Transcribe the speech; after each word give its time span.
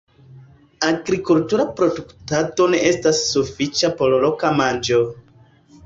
Agrikultura 0.87 1.67
produktado 1.81 2.69
ne 2.73 2.81
estas 2.95 3.23
sufiĉa 3.29 3.95
por 4.01 4.21
loka 4.27 4.57
manĝo. 4.61 5.09